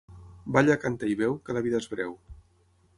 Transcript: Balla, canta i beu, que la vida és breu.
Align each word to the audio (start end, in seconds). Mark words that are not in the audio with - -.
Balla, 0.57 0.77
canta 0.87 1.11
i 1.11 1.19
beu, 1.21 1.37
que 1.45 1.59
la 1.59 1.65
vida 1.69 1.85
és 1.85 1.91
breu. 1.95 2.21